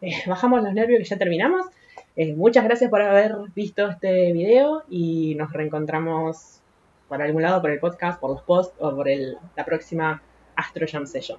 eh, 0.01 0.15
bajamos 0.27 0.63
los 0.63 0.73
nervios 0.73 0.99
que 0.99 1.05
ya 1.05 1.19
terminamos. 1.19 1.67
Eh, 2.15 2.35
muchas 2.35 2.65
gracias 2.65 2.91
por 2.91 3.01
haber 3.01 3.35
visto 3.55 3.89
este 3.89 4.33
video 4.33 4.85
y 4.91 5.35
nos 5.37 5.53
reencontramos 5.53 6.61
para 7.09 7.25
algún 7.25 7.43
lado, 7.43 7.61
por 7.61 7.71
el 7.71 7.79
podcast, 7.79 8.21
por 8.21 8.31
los 8.31 8.43
posts 8.43 8.75
o 8.79 8.95
por 8.95 9.09
el, 9.09 9.39
la 9.57 9.65
próxima 9.65 10.23
Astro 10.57 10.87
Jam 10.91 11.07
Session. 11.07 11.39